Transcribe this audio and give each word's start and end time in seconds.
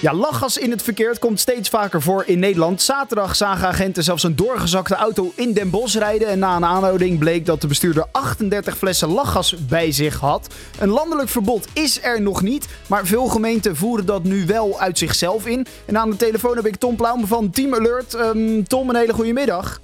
Ja, 0.00 0.14
lachgas 0.14 0.58
in 0.58 0.70
het 0.70 0.82
verkeer 0.82 1.18
komt 1.18 1.40
steeds 1.40 1.68
vaker 1.68 2.02
voor 2.02 2.24
in 2.26 2.38
Nederland. 2.38 2.82
Zaterdag 2.82 3.36
zagen 3.36 3.68
agenten 3.68 4.04
zelfs 4.04 4.22
een 4.22 4.36
doorgezakte 4.36 4.94
auto 4.94 5.32
in 5.34 5.52
Den 5.52 5.70
Bosch 5.70 5.96
rijden. 5.96 6.28
En 6.28 6.38
na 6.38 6.56
een 6.56 6.64
aanhouding 6.64 7.18
bleek 7.18 7.46
dat 7.46 7.60
de 7.60 7.66
bestuurder 7.66 8.06
38 8.12 8.76
flessen 8.76 9.08
lachgas 9.08 9.66
bij 9.66 9.92
zich 9.92 10.20
had. 10.20 10.54
Een 10.78 10.88
landelijk 10.88 11.28
verbod 11.28 11.66
is 11.72 12.02
er 12.02 12.20
nog 12.20 12.42
niet, 12.42 12.68
maar 12.88 13.06
veel 13.06 13.26
gemeenten 13.26 13.76
voeren 13.76 14.06
dat 14.06 14.22
nu 14.22 14.46
wel 14.46 14.80
uit 14.80 14.98
zichzelf 14.98 15.46
in. 15.46 15.66
En 15.86 15.98
aan 15.98 16.10
de 16.10 16.16
telefoon 16.16 16.56
heb 16.56 16.66
ik 16.66 16.76
Tom 16.76 16.96
Plaum 16.96 17.26
van 17.26 17.50
Team 17.50 17.74
Alert. 17.74 18.14
Um, 18.14 18.66
Tom, 18.68 18.88
een 18.88 18.96
hele 18.96 19.12
goede 19.12 19.32
middag. 19.32 19.80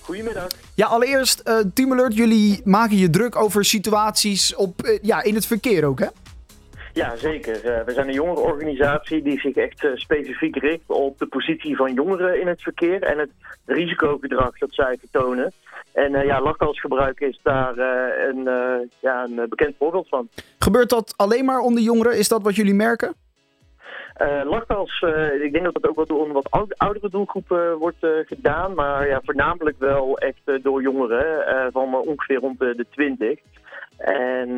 Goedemiddag. 0.00 0.46
Ja, 0.74 0.86
allereerst, 0.86 1.42
uh, 1.44 1.54
Team 1.74 1.92
Alert, 1.92 2.14
jullie 2.14 2.60
maken 2.64 2.96
je 2.96 3.10
druk 3.10 3.36
over 3.36 3.64
situaties 3.64 4.54
op, 4.54 4.86
uh, 4.86 4.98
ja, 5.02 5.22
in 5.22 5.34
het 5.34 5.46
verkeer 5.46 5.84
ook, 5.84 5.98
hè? 5.98 6.06
Ja, 6.96 7.16
zeker. 7.16 7.54
Uh, 7.54 7.84
we 7.84 7.92
zijn 7.92 8.08
een 8.08 8.14
jongerenorganisatie 8.14 9.22
die 9.22 9.40
zich 9.40 9.56
echt 9.56 9.84
uh, 9.84 9.90
specifiek 9.94 10.56
richt 10.56 10.84
op 10.86 11.18
de 11.18 11.26
positie 11.26 11.76
van 11.76 11.94
jongeren 11.94 12.40
in 12.40 12.46
het 12.46 12.62
verkeer 12.62 13.02
en 13.02 13.18
het 13.18 13.30
risicogedrag 13.64 14.58
dat 14.58 14.74
zij 14.74 14.96
vertonen. 15.00 15.52
En 15.92 16.12
uh, 16.12 16.24
ja, 16.24 16.40
lachgasgebruik 16.40 17.20
is 17.20 17.40
daar 17.42 17.78
een, 18.28 18.44
ja, 19.00 19.24
een 19.24 19.48
bekend 19.48 19.74
voorbeeld 19.78 20.08
van. 20.08 20.28
Gebeurt 20.58 20.90
dat 20.90 21.14
alleen 21.16 21.44
maar 21.44 21.60
onder 21.60 21.82
jongeren? 21.82 22.18
Is 22.18 22.28
dat 22.28 22.42
wat 22.42 22.56
jullie 22.56 22.74
merken? 22.74 23.14
Uh, 24.22 24.50
lachgas, 24.50 25.00
uh, 25.00 25.44
ik 25.44 25.52
denk 25.52 25.64
dat 25.64 25.74
dat 25.74 25.88
ook 25.88 25.96
wel 25.96 26.06
door 26.06 26.26
een 26.26 26.32
wat 26.32 26.76
oudere 26.76 27.10
doelgroepen 27.10 27.70
uh, 27.70 27.74
wordt 27.74 28.06
gedaan. 28.26 28.74
Maar 28.74 29.08
ja, 29.08 29.20
voornamelijk 29.24 29.78
wel 29.78 30.18
echt 30.18 30.62
door 30.62 30.82
jongeren 30.82 31.72
van 31.72 31.94
ongeveer 31.94 32.38
rond 32.38 32.58
de, 32.58 32.74
de 32.76 32.86
20. 32.90 33.38
En 33.98 34.48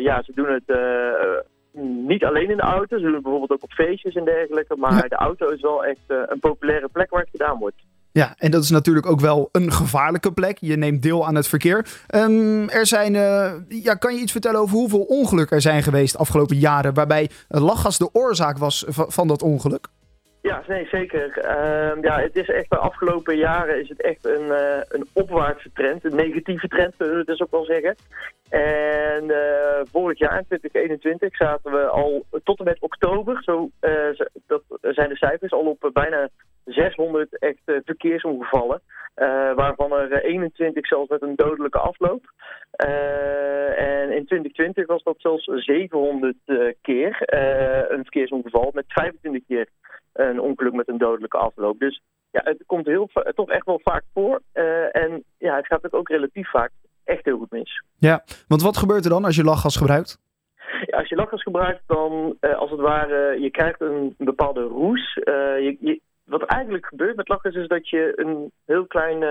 ja, 0.00 0.22
ze 0.22 0.32
doen 0.34 0.52
het 0.52 0.78
niet 2.06 2.24
alleen 2.24 2.50
in 2.50 2.56
de 2.56 2.62
auto. 2.62 2.96
Ze 2.96 3.02
doen 3.04 3.14
het 3.14 3.22
bijvoorbeeld 3.22 3.52
ook 3.52 3.62
op 3.62 3.72
feestjes 3.72 4.14
en 4.14 4.24
dergelijke. 4.24 4.76
Maar 4.76 4.94
ja. 4.94 5.00
de 5.00 5.14
auto 5.14 5.48
is 5.48 5.60
wel 5.60 5.84
echt 5.84 6.04
een 6.06 6.40
populaire 6.40 6.88
plek 6.88 7.10
waar 7.10 7.20
het 7.20 7.30
gedaan 7.30 7.58
wordt. 7.58 7.76
Ja, 8.12 8.34
en 8.38 8.50
dat 8.50 8.62
is 8.62 8.70
natuurlijk 8.70 9.06
ook 9.06 9.20
wel 9.20 9.48
een 9.52 9.72
gevaarlijke 9.72 10.32
plek. 10.32 10.58
Je 10.60 10.76
neemt 10.76 11.02
deel 11.02 11.26
aan 11.26 11.34
het 11.34 11.48
verkeer. 11.48 11.86
Um, 12.14 12.68
er 12.68 12.86
zijn, 12.86 13.14
uh, 13.14 13.52
ja, 13.68 13.94
kan 13.94 14.14
je 14.14 14.20
iets 14.20 14.32
vertellen 14.32 14.60
over 14.60 14.76
hoeveel 14.76 15.02
ongelukken 15.02 15.56
er 15.56 15.62
zijn 15.62 15.82
geweest 15.82 16.12
de 16.12 16.18
afgelopen 16.18 16.56
jaren... 16.56 16.94
waarbij 16.94 17.30
lachgas 17.48 17.98
de 17.98 18.10
oorzaak 18.12 18.58
was 18.58 18.84
van 18.88 19.28
dat 19.28 19.42
ongeluk? 19.42 19.88
Ja, 20.42 20.62
nee, 20.66 20.86
zeker. 20.86 21.38
Uh, 21.38 22.02
ja, 22.02 22.20
het 22.20 22.36
is 22.36 22.48
echt 22.48 22.70
de 22.70 22.76
afgelopen 22.76 23.36
jaren 23.36 23.80
is 23.80 23.88
het 23.88 24.02
echt 24.02 24.24
een, 24.24 24.46
uh, 24.46 24.80
een 24.88 25.06
opwaartse 25.12 25.72
trend. 25.72 26.04
Een 26.04 26.14
negatieve 26.14 26.68
trend, 26.68 26.96
kunnen 26.96 27.16
we 27.16 27.24
dus 27.24 27.40
ook 27.40 27.50
wel 27.50 27.64
zeggen. 27.64 27.94
En 28.48 29.24
uh, 29.24 29.80
vorig 29.92 30.18
jaar, 30.18 30.38
in 30.38 30.44
2021, 30.44 31.36
zaten 31.36 31.72
we 31.72 31.86
al 31.86 32.24
tot 32.44 32.58
en 32.58 32.64
met 32.64 32.80
oktober, 32.80 33.42
zo 33.42 33.70
dat 34.46 34.62
zijn 34.80 35.08
de 35.08 35.16
cijfers, 35.16 35.52
al 35.52 35.78
op 35.80 35.90
bijna 35.92 36.28
600 36.64 37.38
echt 37.38 37.62
verkeersongevallen. 37.64 38.80
waarvan 39.54 39.92
er 39.92 40.24
21 40.24 40.86
zelfs 40.86 41.08
met 41.08 41.22
een 41.22 41.36
dodelijke 41.36 41.78
afloop. 41.78 42.32
en 43.76 44.12
in 44.12 44.26
2020 44.26 44.86
was 44.86 45.02
dat 45.02 45.14
zelfs 45.18 45.44
700 45.44 46.36
keer 46.82 47.22
een 47.88 48.02
verkeersongeval 48.02 48.70
met 48.74 48.84
25 48.88 49.42
keer 49.46 49.66
een 50.28 50.40
ongeluk 50.40 50.72
met 50.72 50.88
een 50.88 50.98
dodelijke 50.98 51.36
afloop. 51.36 51.78
Dus 51.78 52.00
ja, 52.30 52.40
het 52.44 52.62
komt 52.66 52.86
heel, 52.86 53.08
toch 53.34 53.50
echt 53.50 53.64
wel 53.66 53.80
vaak 53.84 54.02
voor. 54.14 54.40
Uh, 54.54 54.96
en 54.96 55.24
ja, 55.38 55.56
het 55.56 55.66
gaat 55.66 55.92
ook 55.92 56.08
relatief 56.08 56.50
vaak 56.50 56.70
echt 57.04 57.24
heel 57.24 57.38
goed 57.38 57.50
mis. 57.50 57.82
Ja, 57.98 58.24
want 58.48 58.62
wat 58.62 58.76
gebeurt 58.76 59.04
er 59.04 59.10
dan 59.10 59.24
als 59.24 59.36
je 59.36 59.44
lachgas 59.44 59.76
gebruikt? 59.76 60.18
Ja, 60.86 60.98
als 60.98 61.08
je 61.08 61.16
lachgas 61.16 61.42
gebruikt, 61.42 61.82
dan 61.86 62.36
uh, 62.40 62.58
als 62.58 62.70
het 62.70 62.80
ware, 62.80 63.40
je 63.40 63.50
krijgt 63.50 63.80
een 63.80 64.14
bepaalde 64.18 64.62
roes. 64.62 65.16
Uh, 65.16 65.24
je, 65.34 65.76
je, 65.80 66.00
wat 66.24 66.42
eigenlijk 66.42 66.86
gebeurt 66.86 67.16
met 67.16 67.28
lachgas 67.28 67.54
is 67.54 67.68
dat 67.68 67.88
je 67.88 68.12
een 68.16 68.50
heel 68.66 68.86
klein 68.86 69.22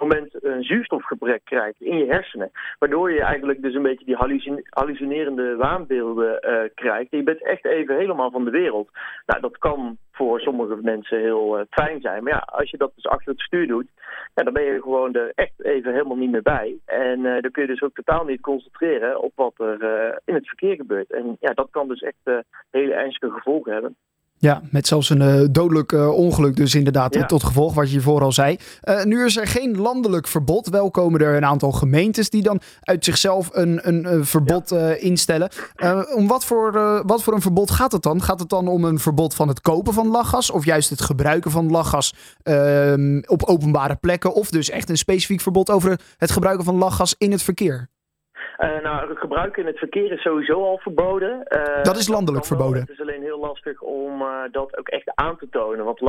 moment 0.00 0.44
een 0.44 0.62
zuurstofgebrek 0.62 1.40
krijgt 1.44 1.80
in 1.80 1.98
je 1.98 2.06
hersenen. 2.06 2.50
Waardoor 2.78 3.12
je 3.12 3.22
eigenlijk 3.22 3.62
dus 3.62 3.74
een 3.74 3.82
beetje 3.82 4.04
die 4.04 4.16
hallucin 4.16 4.66
hallucinerende 4.70 5.56
waanbeelden 5.56 6.40
uh, 6.48 6.60
krijgt. 6.74 7.10
Je 7.10 7.22
bent 7.22 7.42
echt 7.42 7.64
even 7.64 7.96
helemaal 7.96 8.30
van 8.30 8.44
de 8.44 8.50
wereld. 8.50 8.90
Nou, 9.26 9.40
dat 9.40 9.58
kan 9.58 9.98
voor 10.12 10.40
sommige 10.40 10.76
mensen 10.82 11.20
heel 11.20 11.58
uh, 11.58 11.64
fijn 11.70 12.00
zijn. 12.00 12.22
Maar 12.22 12.32
ja, 12.32 12.38
als 12.38 12.70
je 12.70 12.76
dat 12.76 12.92
dus 12.94 13.06
achter 13.06 13.32
het 13.32 13.40
stuur 13.40 13.66
doet, 13.66 13.88
ja, 14.34 14.42
dan 14.42 14.52
ben 14.52 14.64
je 14.64 14.82
gewoon 14.82 15.14
er 15.14 15.32
echt 15.34 15.64
even 15.64 15.92
helemaal 15.92 16.16
niet 16.16 16.30
meer 16.30 16.42
bij. 16.42 16.78
En 16.84 17.18
uh, 17.18 17.40
dan 17.40 17.50
kun 17.50 17.62
je 17.62 17.68
dus 17.68 17.82
ook 17.82 17.94
totaal 17.94 18.24
niet 18.24 18.40
concentreren 18.40 19.20
op 19.20 19.32
wat 19.34 19.54
er 19.56 20.20
in 20.24 20.34
het 20.34 20.46
verkeer 20.46 20.76
gebeurt. 20.76 21.12
En 21.12 21.36
ja, 21.40 21.50
dat 21.52 21.68
kan 21.70 21.88
dus 21.88 22.00
echt 22.00 22.44
hele 22.70 22.92
ernstige 22.92 23.32
gevolgen 23.32 23.72
hebben. 23.72 23.96
Ja, 24.40 24.62
met 24.70 24.86
zelfs 24.86 25.10
een 25.10 25.20
uh, 25.20 25.46
dodelijk 25.50 25.92
uh, 25.92 26.08
ongeluk 26.08 26.56
dus 26.56 26.74
inderdaad 26.74 27.14
ja. 27.14 27.26
tot 27.26 27.44
gevolg, 27.44 27.74
wat 27.74 27.86
je 27.86 27.90
hiervoor 27.90 28.22
al 28.22 28.32
zei. 28.32 28.56
Uh, 28.84 29.04
nu 29.04 29.24
is 29.24 29.36
er 29.36 29.46
geen 29.46 29.76
landelijk 29.76 30.28
verbod. 30.28 30.68
Wel 30.68 30.90
komen 30.90 31.20
er 31.20 31.36
een 31.36 31.44
aantal 31.44 31.72
gemeentes 31.72 32.30
die 32.30 32.42
dan 32.42 32.60
uit 32.80 33.04
zichzelf 33.04 33.48
een, 33.52 33.88
een, 33.88 34.24
verbod 34.26 34.70
ja. 34.70 34.90
instellen. 34.90 35.50
om 36.14 36.26
wat 36.26 36.44
voor, 36.44 36.72
wat 37.06 37.22
voor 37.22 37.34
een 37.34 37.40
verbod 37.40 37.70
gaat 37.70 37.92
het 37.92 38.02
dan? 38.02 38.22
Gaat 38.22 38.40
het 38.40 38.48
dan 38.48 38.68
om 38.68 38.84
een 38.84 38.98
verbod 38.98 39.34
van 39.34 39.48
het 39.48 39.60
kopen 39.60 39.92
van 39.92 40.08
lachgas? 40.08 40.50
Of 40.50 40.64
juist 40.64 40.90
het 40.90 41.00
gebruiken 41.00 41.50
van 41.50 41.70
lachgas 41.70 42.14
ehm, 42.42 43.22
op 43.26 43.42
openbare 43.42 43.96
plekken? 43.96 44.34
Of 44.34 44.50
dus 44.50 44.70
echt 44.70 44.90
een 44.90 44.98
specifiek 44.98 45.40
verbod 45.40 45.70
over 45.70 46.00
het 46.16 46.30
gebruiken 46.30 46.64
van 46.64 46.76
lachgas 46.76 47.14
in 47.18 47.32
het 47.32 47.42
verkeer? 47.42 47.88
Uh, 48.58 48.80
nou, 48.82 49.08
het 49.08 49.18
gebruiken 49.18 49.62
in 49.62 49.68
het 49.68 49.78
verkeer 49.78 50.12
is 50.12 50.22
sowieso 50.22 50.64
al 50.64 50.78
verboden. 50.78 51.46
Uh, 51.48 51.82
dat 51.82 51.96
is 51.96 52.08
landelijk 52.08 52.44
verboden. 52.44 52.80
Het 52.80 52.90
is 52.90 53.00
alleen 53.00 53.22
heel 53.22 53.38
lastig 53.38 53.80
om 53.80 54.22
uh, 54.22 54.42
dat 54.50 54.78
ook 54.78 54.88
echt 54.88 55.10
aan 55.14 55.36
te 55.36 55.48
tonen. 55.48 55.84
Want 55.84 56.00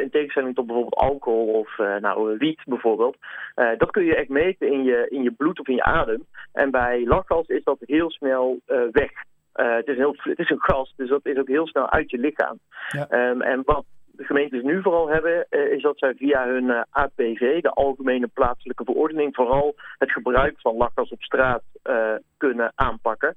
in 0.00 0.10
tegenstelling 0.10 0.54
tot 0.54 0.66
bijvoorbeeld 0.66 0.94
alcohol 0.94 1.46
of 1.46 1.78
nou, 2.00 2.36
wiet 2.38 2.60
bijvoorbeeld, 2.64 3.16
dat 3.54 3.90
kun 3.90 4.04
je 4.04 4.16
echt 4.16 4.28
meten 4.28 4.72
in 4.72 4.84
je, 4.84 5.06
in 5.10 5.22
je 5.22 5.32
bloed 5.32 5.60
of 5.60 5.68
in 5.68 5.74
je 5.74 5.82
adem. 5.82 6.26
En 6.52 6.70
bij 6.70 7.04
lachgas 7.06 7.46
is 7.46 7.64
dat 7.64 7.78
heel 7.80 8.10
snel 8.10 8.60
weg. 8.92 9.10
het, 9.52 9.86
is 9.86 9.96
heel, 9.96 10.16
het 10.18 10.38
is 10.38 10.50
een 10.50 10.62
gas, 10.62 10.92
dus 10.96 11.08
dat 11.08 11.20
is 11.22 11.38
ook 11.38 11.48
heel 11.48 11.66
snel 11.66 11.90
uit 11.90 12.10
je 12.10 12.18
lichaam. 12.18 12.58
Ja. 12.88 13.30
Um, 13.30 13.42
en 13.42 13.62
wat 13.64 13.84
de 14.16 14.24
gemeentes 14.24 14.62
nu 14.62 14.82
vooral 14.82 15.08
hebben, 15.08 15.46
uh, 15.50 15.72
is 15.72 15.82
dat 15.82 15.98
zij 15.98 16.14
via 16.14 16.46
hun 16.46 16.64
uh, 16.64 16.82
APV, 16.90 17.62
de 17.62 17.70
Algemene 17.70 18.26
Plaatselijke 18.26 18.84
Verordening, 18.84 19.34
vooral 19.34 19.74
het 19.98 20.10
gebruik 20.12 20.60
van 20.60 20.76
lachgas 20.76 21.10
op 21.10 21.22
straat 21.22 21.62
uh, 21.84 22.14
kunnen 22.36 22.72
aanpakken. 22.74 23.36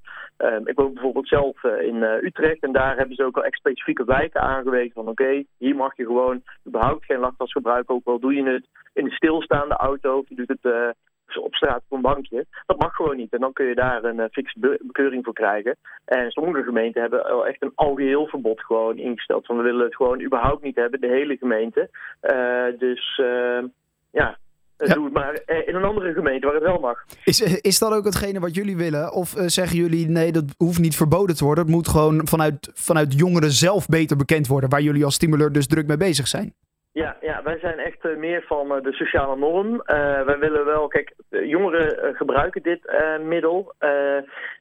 ik 0.64 0.76
woon 0.76 0.94
bijvoorbeeld 0.94 1.28
zelf 1.28 1.64
in 1.64 2.02
Utrecht 2.04 2.64
en 2.64 2.72
daar 2.72 2.98
hebben 2.98 3.16
ze 3.16 3.24
ook 3.24 3.38
al 3.38 3.46
echt 3.46 3.58
specifieke 3.58 4.06
wijken 4.06 4.42
aangewezen 4.42 4.94
van 4.94 5.08
oké, 5.08 5.44
hier 5.58 5.76
mag 5.76 5.98
je 5.98 6.06
gewoon 6.06 6.42
überhaupt 6.68 7.06
geen 7.06 7.20
lachgas 7.20 7.52
gebruiken, 7.52 7.96
ook 7.96 8.06
al 8.06 8.20
doe 8.20 8.34
je 8.34 8.44
het 8.44 8.66
in 8.94 9.06
een 9.06 9.12
stilstaande 9.12 9.76
auto 9.76 10.18
of 10.18 10.30
je 10.30 10.36
doet 10.36 10.58
het 10.62 10.96
op 11.36 11.56
straat 11.56 11.82
op 11.88 11.98
een 11.98 12.02
bankje. 12.02 12.46
Dat 12.66 12.80
mag 12.80 12.94
gewoon 12.94 13.18
niet. 13.18 13.34
En 13.34 13.40
dan 13.40 13.54
kun 13.54 13.66
je 13.66 13.76
daar 13.76 14.04
een 14.04 14.20
uh, 14.20 14.26
fixe 14.32 14.60
be 14.60 14.80
bekeuring 14.82 15.24
voor 15.24 15.34
krijgen. 15.34 15.76
En 16.06 16.32
sommige 16.32 16.64
gemeenten 16.64 17.02
hebben 17.02 17.26
al 17.26 17.48
echt 17.48 17.62
een 17.62 17.72
algeheel 17.76 18.28
verbod 18.28 18.62
gewoon 18.62 18.98
ingesteld. 18.98 19.46
Van 19.46 19.58
we 19.58 19.64
willen 19.64 19.86
het 19.86 19.96
gewoon 19.96 20.22
überhaupt 20.22 20.64
niet 20.64 20.76
hebben, 20.76 21.02
de 21.02 21.08
hele 21.08 21.38
gemeente. 21.38 21.90
Uh, 22.22 22.80
dus 22.80 23.18
uh, 23.22 23.64
ja, 24.12 24.38
ja. 24.78 24.94
Doe 24.94 25.04
het 25.04 25.14
maar 25.14 25.42
in 25.66 25.76
een 25.76 25.84
andere 25.84 26.14
gemeente 26.14 26.46
waar 26.46 26.56
het 26.56 26.64
wel 26.64 26.80
mag. 26.80 27.06
Is, 27.24 27.42
is 27.62 27.80
dat 27.80 27.94
ook 27.94 28.06
hetgene 28.06 28.40
wat 28.40 28.56
jullie 28.56 28.78
willen? 28.78 29.14
Of 29.14 29.34
zeggen 29.46 29.78
jullie 29.78 30.08
nee, 30.10 30.32
dat 30.32 30.44
hoeft 30.58 30.80
niet 30.80 30.96
verboden 30.96 31.36
te 31.36 31.44
worden. 31.44 31.64
Het 31.64 31.74
moet 31.74 31.88
gewoon 31.88 32.28
vanuit, 32.28 32.72
vanuit 32.74 33.20
jongeren 33.20 33.52
zelf 33.52 33.88
beter 33.88 34.18
bekend 34.18 34.48
worden. 34.48 34.70
Waar 34.70 34.82
jullie 34.82 35.06
als 35.06 35.16
stimuleur 35.16 35.52
dus 35.52 35.68
druk 35.68 35.88
mee 35.88 35.98
bezig 35.98 36.28
zijn. 36.28 36.54
Ja, 36.98 37.18
ja, 37.22 37.44
wij 37.44 37.60
zijn 37.60 37.80
echt 37.80 38.06
uh, 38.06 38.18
meer 38.18 38.44
van 38.48 38.76
uh, 38.76 38.82
de 38.82 38.94
sociale 38.94 39.36
norm. 39.36 39.74
Uh, 39.74 39.82
wij 40.22 40.40
willen 40.40 40.66
wel, 40.66 40.88
kijk, 40.88 41.14
jongeren 41.30 42.16
gebruiken 42.16 42.62
dit 42.62 42.82
middel. 43.22 43.74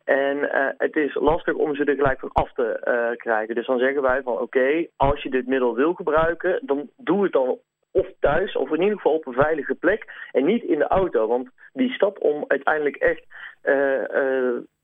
en 0.04 0.38
het 0.78 0.96
is 0.96 1.14
lastig 1.14 1.54
om 1.54 1.74
ze 1.74 1.84
er 1.84 1.94
gelijk 1.94 2.18
van 2.18 2.32
af 2.32 2.52
te 2.52 3.14
krijgen. 3.16 3.54
Dus 3.54 3.66
dan 3.66 3.78
zeggen 3.78 4.02
wij 4.02 4.22
van 4.22 4.38
oké, 4.38 4.86
als 4.96 5.22
je 5.22 5.30
dit 5.30 5.46
middel 5.46 5.74
wil 5.74 5.94
gebruiken, 5.94 6.60
dan 6.62 6.90
doe 6.96 7.22
het 7.22 7.32
dan 7.32 7.58
of 7.90 8.06
thuis, 8.20 8.56
of 8.56 8.70
in 8.70 8.80
ieder 8.80 8.96
geval 8.96 9.14
op 9.14 9.26
een 9.26 9.32
veilige 9.32 9.74
plek. 9.74 10.04
En 10.32 10.44
niet 10.44 10.62
in 10.62 10.78
de 10.78 10.86
auto. 10.86 11.26
Want 11.26 11.48
die 11.72 11.92
stap 11.92 12.22
om 12.22 12.44
uiteindelijk 12.48 12.96
echt 12.96 13.24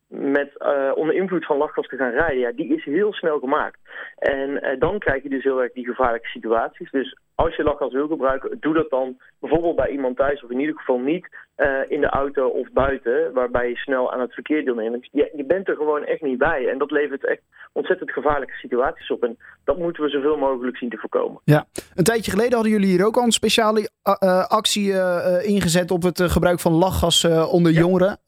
met 0.08 0.58
onder 0.94 1.14
invloed 1.14 1.46
van 1.46 1.56
lachgas 1.56 1.86
te 1.86 1.96
gaan 1.96 2.10
rijden, 2.10 2.38
ja, 2.38 2.52
die 2.52 2.76
is 2.76 2.84
heel 2.84 3.12
snel 3.12 3.38
gemaakt. 3.38 3.78
En 4.18 4.78
dan 4.78 4.98
krijg 4.98 5.22
je 5.22 5.28
dus 5.28 5.44
heel 5.44 5.62
erg 5.62 5.72
die 5.72 5.86
gevaarlijke 5.86 6.28
situaties. 6.28 6.90
Dus 6.90 7.16
als 7.34 7.56
je 7.56 7.62
lachgas 7.62 7.92
wil 7.92 8.08
gebruiken, 8.08 8.56
doe 8.60 8.74
dat 8.74 8.90
dan 8.90 9.18
bijvoorbeeld 9.38 9.76
bij 9.76 9.90
iemand 9.90 10.16
thuis 10.16 10.42
of 10.44 10.50
in 10.50 10.60
ieder 10.60 10.76
geval 10.76 10.98
niet 10.98 11.28
uh, 11.56 11.68
in 11.88 12.00
de 12.00 12.08
auto 12.08 12.48
of 12.48 12.68
buiten, 12.72 13.32
waarbij 13.32 13.68
je 13.68 13.76
snel 13.76 14.12
aan 14.12 14.20
het 14.20 14.34
verkeer 14.34 14.64
deelneemt. 14.64 15.08
Je, 15.12 15.30
je 15.36 15.44
bent 15.44 15.68
er 15.68 15.76
gewoon 15.76 16.04
echt 16.04 16.22
niet 16.22 16.38
bij 16.38 16.68
en 16.68 16.78
dat 16.78 16.90
levert 16.90 17.26
echt 17.26 17.42
ontzettend 17.72 18.10
gevaarlijke 18.10 18.54
situaties 18.54 19.10
op. 19.10 19.22
En 19.22 19.38
dat 19.64 19.78
moeten 19.78 20.02
we 20.02 20.08
zoveel 20.08 20.36
mogelijk 20.36 20.76
zien 20.76 20.90
te 20.90 20.96
voorkomen. 20.96 21.40
Ja, 21.44 21.66
een 21.94 22.04
tijdje 22.04 22.30
geleden 22.30 22.52
hadden 22.52 22.72
jullie 22.72 22.88
hier 22.88 23.06
ook 23.06 23.16
al 23.16 23.24
een 23.24 23.32
speciale 23.32 23.80
uh, 23.80 24.46
actie 24.46 24.86
uh, 24.86 25.38
ingezet 25.42 25.90
op 25.90 26.02
het 26.02 26.20
gebruik 26.20 26.60
van 26.60 26.72
lachgas 26.72 27.24
onder 27.50 27.72
ja. 27.72 27.78
jongeren. 27.78 28.18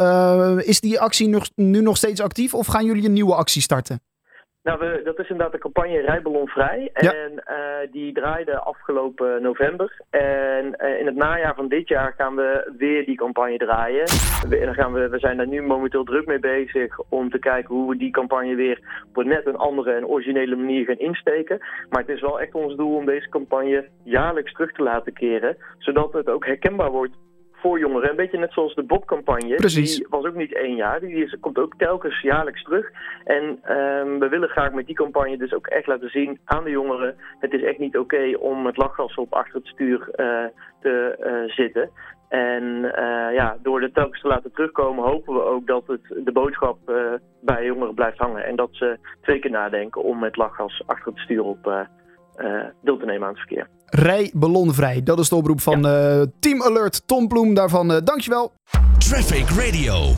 is 0.66 0.80
die 0.80 1.00
actie 1.00 1.28
nog, 1.28 1.48
nu 1.54 1.80
nog 1.80 1.96
steeds 1.96 2.20
actief 2.20 2.54
of 2.54 2.66
gaan 2.66 2.84
jullie 2.84 3.04
een 3.04 3.12
nieuwe 3.12 3.34
actie 3.34 3.62
starten? 3.62 4.00
Nou, 4.64 4.78
we, 4.78 5.00
dat 5.04 5.18
is 5.18 5.28
inderdaad 5.28 5.52
de 5.52 5.58
campagne 5.58 6.00
Rijballonvrij. 6.00 6.90
En 6.92 7.32
uh, 7.32 7.92
die 7.92 8.12
draaide 8.12 8.58
afgelopen 8.58 9.42
november. 9.42 10.00
En 10.10 10.74
uh, 10.78 10.98
in 11.00 11.06
het 11.06 11.14
najaar 11.14 11.54
van 11.54 11.68
dit 11.68 11.88
jaar 11.88 12.14
gaan 12.16 12.34
we 12.34 12.72
weer 12.78 13.04
die 13.04 13.16
campagne 13.16 13.56
draaien. 13.56 14.04
We, 14.48 14.60
dan 14.64 14.74
gaan 14.74 14.92
we, 14.92 15.08
we 15.08 15.18
zijn 15.18 15.36
daar 15.36 15.46
nu 15.46 15.62
momenteel 15.62 16.04
druk 16.04 16.26
mee 16.26 16.38
bezig 16.38 17.00
om 17.08 17.30
te 17.30 17.38
kijken 17.38 17.74
hoe 17.74 17.90
we 17.90 17.96
die 17.96 18.10
campagne 18.10 18.54
weer 18.54 19.02
op 19.08 19.16
een 19.16 19.28
net 19.28 19.46
een 19.46 19.56
andere 19.56 19.92
en 19.92 20.06
originele 20.06 20.56
manier 20.56 20.84
gaan 20.84 20.98
insteken. 20.98 21.58
Maar 21.90 22.00
het 22.00 22.14
is 22.14 22.20
wel 22.20 22.40
echt 22.40 22.54
ons 22.54 22.76
doel 22.76 22.96
om 22.96 23.04
deze 23.04 23.28
campagne 23.28 23.88
jaarlijks 24.02 24.52
terug 24.52 24.72
te 24.72 24.82
laten 24.82 25.12
keren. 25.12 25.56
Zodat 25.78 26.12
het 26.12 26.28
ook 26.28 26.46
herkenbaar 26.46 26.90
wordt 26.90 27.16
voor 27.64 27.78
jongeren. 27.78 28.10
Een 28.10 28.16
beetje 28.16 28.38
net 28.38 28.52
zoals 28.52 28.74
de 28.74 28.82
Bob-campagne. 28.82 29.54
Precies. 29.54 29.96
Die 29.96 30.08
was 30.24 30.32
ook 30.32 30.38
niet 30.38 30.54
één 30.54 30.74
jaar. 30.74 31.00
Die 31.00 31.24
is, 31.24 31.36
komt 31.40 31.58
ook 31.58 31.74
telkens 31.76 32.20
jaarlijks 32.20 32.62
terug. 32.62 32.90
En 33.24 33.42
um, 33.42 34.18
we 34.18 34.28
willen 34.28 34.48
graag 34.48 34.72
met 34.72 34.86
die 34.86 34.94
campagne 34.94 35.36
dus 35.36 35.52
ook 35.52 35.66
echt 35.66 35.86
laten 35.86 36.10
zien 36.10 36.38
aan 36.44 36.64
de 36.64 36.70
jongeren... 36.70 37.16
het 37.38 37.52
is 37.52 37.62
echt 37.62 37.78
niet 37.78 37.98
oké 37.98 38.36
om 38.38 38.62
met 38.62 38.76
lachgas 38.76 39.14
op 39.14 39.32
achter 39.32 39.54
het 39.54 39.66
stuur 39.66 39.98
uh, 39.98 40.44
te 40.80 41.16
uh, 41.20 41.54
zitten. 41.54 41.90
En 42.28 42.62
uh, 42.62 43.34
ja, 43.34 43.56
door 43.62 43.80
de 43.80 43.92
telkens 43.92 44.20
te 44.20 44.28
laten 44.28 44.52
terugkomen 44.52 45.04
hopen 45.04 45.34
we 45.34 45.42
ook 45.42 45.66
dat 45.66 45.86
het, 45.86 46.24
de 46.24 46.32
boodschap 46.32 46.78
bij 47.40 47.64
jongeren 47.64 47.94
blijft 47.94 48.18
hangen. 48.18 48.44
En 48.44 48.56
dat 48.56 48.68
ze 48.72 48.98
twee 49.22 49.38
keer 49.38 49.50
nadenken 49.50 50.02
om 50.02 50.18
met 50.18 50.36
lachgas 50.36 50.82
achter 50.86 51.12
het 51.12 51.20
stuur 51.20 51.42
op 51.42 51.88
deel 52.82 52.96
te 52.96 53.04
nemen 53.04 53.22
aan 53.22 53.34
het 53.34 53.46
verkeer. 53.46 53.68
Rij 53.96 54.30
ballonvrij, 54.34 55.02
dat 55.02 55.18
is 55.18 55.28
de 55.28 55.34
oproep 55.34 55.60
van 55.60 55.82
ja. 55.82 56.16
uh, 56.16 56.22
Team 56.40 56.62
Alert 56.62 57.02
Tom 57.06 57.28
Bloem. 57.28 57.54
Daarvan 57.54 57.92
uh, 57.92 57.98
dankjewel. 58.04 58.52
Traffic 58.98 59.48
Radio. 59.48 60.14